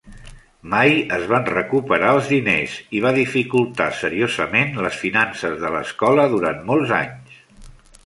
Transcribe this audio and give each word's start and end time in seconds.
Mai 0.69 0.95
es 1.17 1.25
van 1.31 1.45
recuperar 1.49 2.13
els 2.13 2.31
diners 2.31 2.79
i 2.99 3.03
va 3.05 3.13
dificultar 3.19 3.89
seriosament 4.01 4.75
les 4.89 5.01
finances 5.05 5.57
de 5.67 5.75
l'escola 5.79 6.29
durant 6.37 6.69
molts 6.73 6.99
anys. 7.07 7.43